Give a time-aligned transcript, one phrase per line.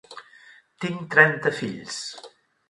[0.85, 2.01] Tinc trenta fills.